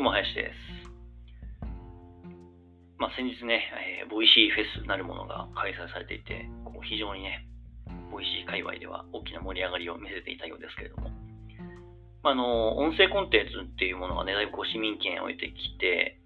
[0.00, 1.68] どうも、林です。
[2.96, 3.68] まあ、先日ね、
[4.00, 7.44] えーボイシーフェスなるものが開催されていて、こう非常にね、
[8.08, 11.12] Voicy界隈では大きな盛り上がりを見せていたようですけれども、
[12.24, 16.16] まあ、あの、音声コンテンツっていうものがね、だいぶこう市民権を得てきて、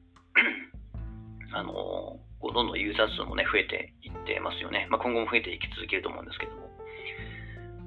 [1.50, 4.86] あの、こうどんどんユーザー数もね、増えていってますよね。
[4.86, 6.71] まあ、今後も増えていき続けると思うんですけども、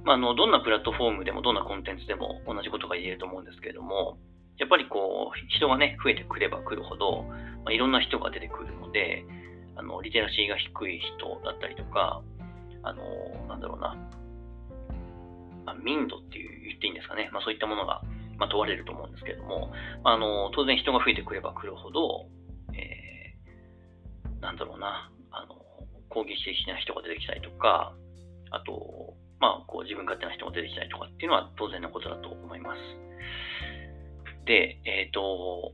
[0.04, 4.20] まあ、あの、どんなプラットフォームでもどんなコンテンツでも同じことが言えると思うんですけれども、
[4.57, 7.23] やっぱりこう、人がね、増えてくればくるほど、
[7.63, 9.23] まあ、いろんな人が出てくるので、
[9.75, 12.21] あの、リテラシーが低い人だったりとか、
[12.83, 13.03] あの、
[13.47, 13.95] なんだろうな、
[15.66, 18.02] まあ、民度っていう言っていいんですかね、まあ、そういったものが、
[18.38, 19.71] ま、問われると思うんですけれども、
[20.03, 22.25] あ、の、当然人が増えてくればくるほど、
[22.73, 25.55] えー、なんだろうな、あの、
[26.09, 27.94] 攻撃的な人が出てきたりとか、
[28.49, 32.80] あと、まあ、こう自分勝手な人が出てきたりとかっていうのは当然のことだと思います。
[34.48, 35.73] で、えっ、と、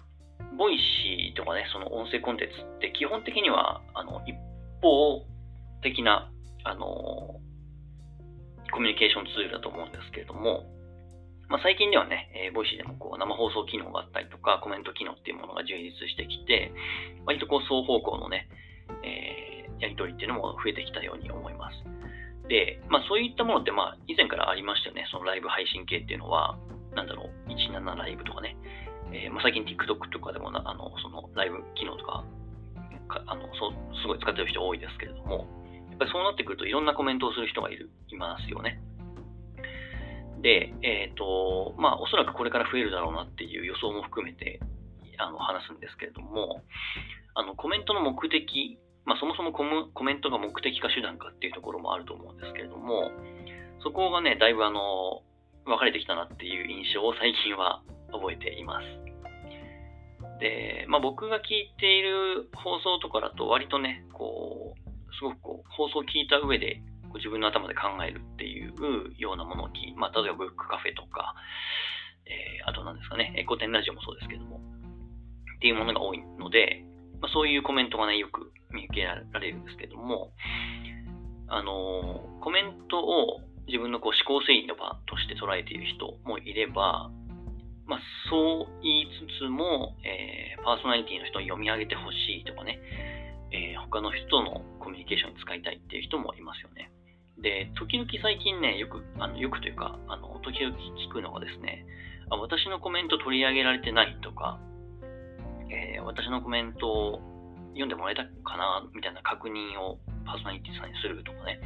[0.58, 4.36] Voicyとかね、その音声コンテンツって基本的には、あの、一
[4.82, 5.26] 方
[5.82, 6.30] 的な、
[6.64, 7.40] あの、
[8.74, 10.66] コミュニケーションツールだと思うんですけれども、
[11.50, 16.74] まあ、最近ではね、えー、 Voicyでもこう生放送機能があったりとか、コメント機能っていうものが充実してきて、
[17.26, 18.50] 割とこう双方向のね、
[19.06, 21.78] えー、やり取りっていうのも増えてきたように思います。
[22.50, 25.06] で、まあそういったものってまあ以前からありましたよね。
[25.12, 26.58] そのライブ配信系っていうのは、
[26.96, 28.56] なんだろう、17ライブとかね。
[29.12, 32.24] えー、まあ、最近 TikTok とかでもな、あの、そのライブ機能とか、
[33.08, 35.46] かあのそうすごい使ってる人多いですけれども、
[35.90, 38.80] やっぱりそうなってくるといろんなコメントをする人がいる、いますよね。
[40.42, 44.60] で、えっ、ー、と、まあおそらくこれから増えるだろうなっていう予想も含めて、
[45.18, 46.64] あの、話すんですけれども、
[47.36, 49.64] あの、コメントの目的まあ、そもそもコ
[50.04, 53.12] メントが目的か手段かっていうところもあると思うんですけれども、
[53.84, 55.24] そこがね、だいぶあの、
[55.66, 58.86] 分かれてきたなっていう印象を最近は 覚えています。
[60.39, 71.35] で、まあ、僕が聞いている放送とかだと割とね、こう、すごくこう、放送を聞いた上で、こう自分の頭で考えるっていうようなものを聞いまあ、例えばブックカフェとか、
[72.25, 74.59] えー、あと何ですかね、古典ラジオもそうですけども、
[75.56, 76.84] っていうものが多いので、
[77.22, 80.34] まあ、そういうコメントがね、よく見受けられるんですけども、
[81.47, 87.12] あのコメントを自分のこう思考整理の場として捉えている人もいれば、
[87.85, 92.79] まあ、そう言いつつも、えー、パーソナリティの人に読み上げてほしいとかね、
[93.52, 96.91] えー、他の人とのコミュニケーションに使いたいっていう人もいますよね。
[97.40, 101.85] で、時々最近ね、よく、あのよくというか、あの時々聞くのがですね、
[102.31, 104.59] あ私のコメント取り上げられてないとか、
[105.69, 107.19] えー、私のコメントを
[107.73, 111.59] 読んでもらえたかなみたいな確認をパーソナリティさんにするとかね、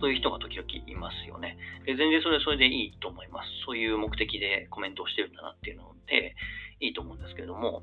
[0.00, 1.56] そういう人が時々いますよね。
[1.86, 3.48] で全然それはそれでいいと思います。
[3.66, 6.34] そういう目的でコメントをしてるんだなっていうので、
[6.80, 7.82] いいと思うんですけれども、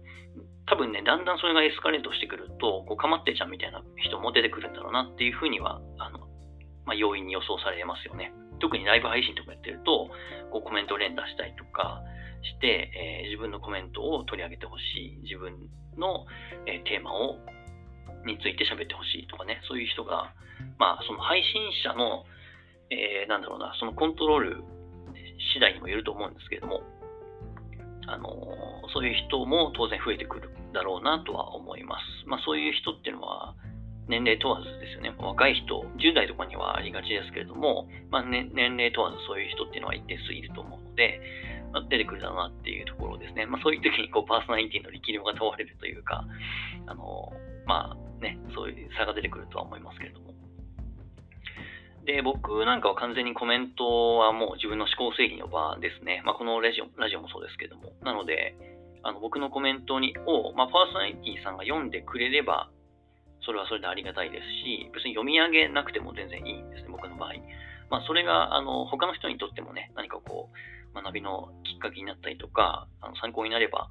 [0.65, 6.27] 多分ね、だんだんそれがエスカレートしてくると、こうかまってちゃんみたいな人も出てくるんだろうなっていうふうには、あの、
[6.85, 8.33] まあ、容易に予想されますよね。
[8.59, 10.09] 特にライブ配信とかやってると、
[10.51, 12.01] こうコメント連打したりとか、
[12.43, 16.25] して、えー、自分のコメントを取り上げてほしい、自分の、
[16.65, 17.39] えー、テーマを
[18.27, 20.33] について喋ってほしいとかね、そういう人が、
[20.77, 22.25] まあ、その配信者の、
[22.91, 24.63] えー、なんだろうな、そのコントロール
[25.53, 26.83] 次第にもよると思うんですけれども、
[28.07, 28.29] あの
[28.93, 32.27] そういう人も当然増えてくるだろうなとは思います。
[32.27, 33.55] まあ、そういう人っていうのは、
[34.07, 35.13] 年齢問わずですよね。
[35.19, 41.19] 若い人、10代とかにはありがちですけれども、まあね、年齢問わずそういう人っていうのは一定数いると思うので、
[41.73, 43.45] まあ、出てくるだろうなっていうところですね。
[43.45, 46.23] まあ、そういう時にこうパーソナリティの力量が問われるというか、
[46.87, 47.33] あの
[47.65, 50.33] まあね、そういう差が出てくるとは思いますけれども。
[52.05, 56.21] で、僕なんかは完全にコメントはもう自分の思考整理の場ですね。
[56.25, 57.91] まあ、このラジオラジオもそうですけども。
[58.01, 58.55] なので、
[59.03, 62.69] あの僕のコメントにを、まあ、パーソナリティさんが読んでくれれば、
[63.45, 67.33] それはそれでありがたいですし、別に読み上げなくても全然いいんですね、僕の場合。
[67.89, 73.89] まあ、それが、あの、他の人にとってもね、何かこう、学びのきっかけになったりとか、あの参考になれば、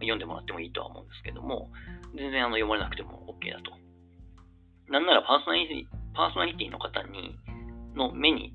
[0.00, 1.70] 読んでもらってもいいとは思うんですけども、
[2.16, 3.72] 全然あの読まれなくても OK だと。
[4.90, 7.38] なんならパーソナリティ、パーソナリティの方に、
[7.94, 8.54] の目に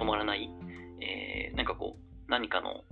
[0.00, 0.48] 止まらない、
[1.00, 2.84] えー、なんかこう、何かの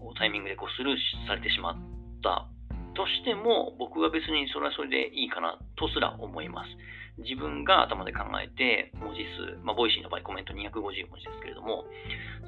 [0.00, 0.96] こうタイミングでこうスルー
[1.28, 1.76] されてしまっ
[2.22, 2.48] た
[2.94, 6.70] としても、僕は別にそれはそれでいいかなとすら思います。
[7.18, 11.84] 自分が頭で考えて、文字数、まあ、 Voicyの場合コメント250文字ですけれども、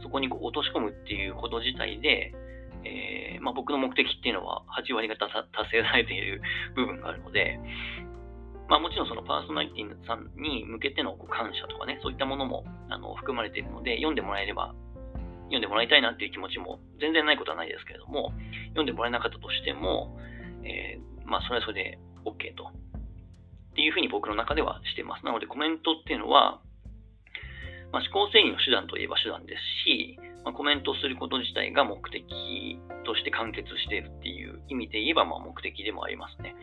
[0.03, 2.33] そこにこう落とし込むっていうこと自体で、
[2.85, 6.41] えー、まあ、僕の目的っていうのは8割方達成されている
[6.75, 7.61] 部分があるので、
[8.69, 14.73] まあ、もちろんそのパーソナリティさんに向けてのこう感謝とかね、そういったものもあの含まれているので、読んでもらえれば、
[15.53, 18.33] 読んでもらいたいなっていう気持ちも全然ないことはないですけれども、
[18.73, 20.17] 読んでもらえなかったとしても、
[20.65, 22.73] えー、まあ、それはそれで OK と。
[22.73, 25.25] っていうふうに僕の中ではしています。
[25.27, 26.63] なので、コメントっていうのは、
[27.95, 32.27] まあ、思考整理の手段といえば手段ですし、まあ、コメントすること自体が目的
[33.07, 36.59] として完結しているっていう意味で言えば、まあ、目的でもありますね。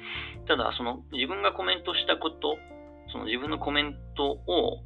[0.45, 2.59] ただ、その自分がコメントしたこと、
[3.15, 4.83] その自分のコメントを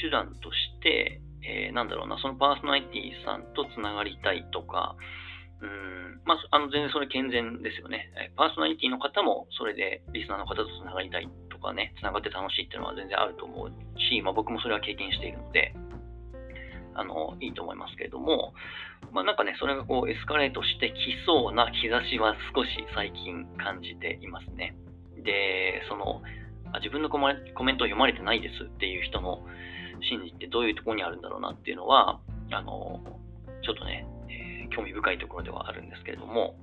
[0.00, 4.96] 手段として、えー、なんだろうな、そのパーソナリティさんとつながりたいとか、
[5.60, 8.08] うん、まあ、あの、全然それ健全ですよね。
[8.36, 11.28] パーソナリティの方もそれでリスナーの方とつながりたい
[11.64, 15.72] とかね、つながって楽しいっていうのは全然あると思うし、まあ、僕もそれは経験しているので、
[16.92, 18.52] あの、いいと思いますけれども、
[19.12, 20.94] まあ、なんかね、それがこうエスカレートしてき
[21.24, 24.76] そうな兆しは少し最近感じていますね。
[25.24, 26.20] で、その、
[26.72, 27.44] あ自分のコメン
[27.78, 29.40] トを読まれてないですっていう人の
[30.02, 32.20] 心理ってどういうところにあるんだろうなっていうのは、
[32.50, 33.00] あの、
[33.64, 36.56] ちょっとね、えー、興味深いところではあるんですけれども、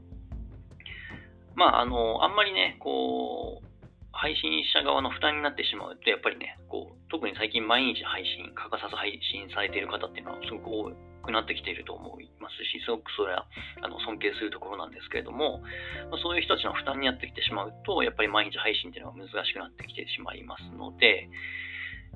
[1.56, 3.70] まあ、あの、あんまりね、こう、
[4.13, 10.91] 配信者側の負担になってしまうと、やっぱりね、こう、特に最近毎日配信、欠かさず配信されている方っていうのはすごく多
[11.23, 13.47] くなってきていると思いますし、すごくそれは
[13.81, 15.63] あの尊敬するところなんですけれども、
[16.11, 21.29] ま、そういう人たちの負担になってきてしまうと、やっぱり毎日配信っていうのは難しくなってきてしまいますので、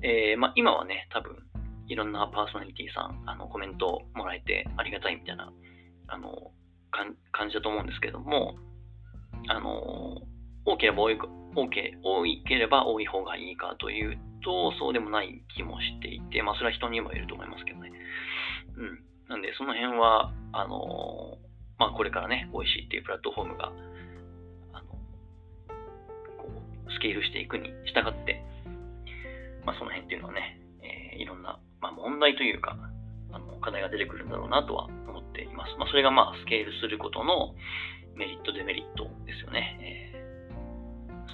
[0.02, 1.36] えー、まあ、今はね、多分、
[1.88, 5.52] いろんなパーソナリティさん、あのコメントもらえてありがたいみたいな、
[6.08, 6.52] あの、
[6.90, 8.56] 感じだと思うんですけれども、
[9.48, 10.20] あの、
[10.64, 11.18] 多ければ多い、
[11.56, 17.90] 多け多いければ多い方がいいかというと、そうでもない気もしていて、まあ、それは人にもよると思いますけどね。
[18.76, 19.02] うん。
[19.28, 21.38] なんで、その辺は、あの、
[21.78, 23.72] まあ、これからね、美味しいっていうプラットフォームが、
[24.72, 24.88] あの、
[26.38, 26.46] こ
[26.86, 28.44] う、スケールしていくに従って、
[29.64, 32.76] まあ、その辺っていうのはね、えー、いろんな、まあ、問題というか、
[33.32, 35.74] あの課題が出てくるんだろうなとは思っています。
[35.78, 37.54] まあ、それがまあスケールすることの
[38.14, 39.76] メリット、デメリットですよね。
[39.82, 40.05] えー、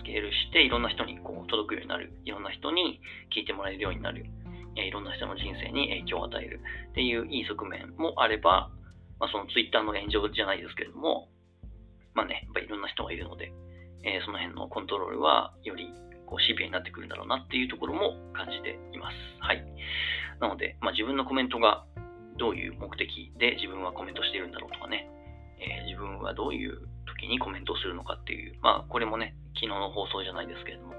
[0.02, 3.00] スケールしていろんな人にこう届くようになる、いろんな人に
[3.34, 4.26] 聞いてもらえるようになる、
[4.74, 6.60] いろんな人の人生に影響を与える
[6.90, 8.70] っていういい側面もあれば、
[9.20, 11.28] まあ、そのツイッターの炎上じゃないですけれども、
[12.14, 13.52] まあね、やっぱいろんな人がいるので、
[14.02, 15.94] えー、その辺のコントロールはより
[16.26, 19.16] こうシビアになってくるんだろうなっていうところも感じています。
[19.38, 19.62] はい。
[20.40, 21.84] なので、まあ、自分のコメントが
[22.38, 25.06] どういう目的で自分はコメントしているんだろうとかね、
[25.60, 30.94] えー、自分はどういう時にコメントをするのかっていう、まあ、これもね、昨日の放送じゃないですけれども、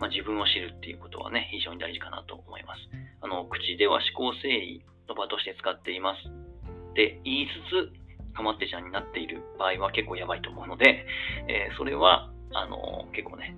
[0.00, 2.80] まあ、自分を知るっていうことはね、非常に大事かなと思います。
[3.20, 7.94] あの、口では思考整理の場として使っていますって言いつ
[8.34, 11.06] つ、かまってちゃんになっている場合は結構やばいと思うので、
[11.48, 13.56] えー、それは、あの、結構ね、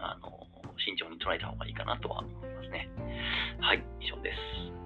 [0.00, 0.46] あの、
[0.78, 2.88] 慎重に捉えた方がいいかなとは思いますね。
[3.60, 4.85] はい、以上です。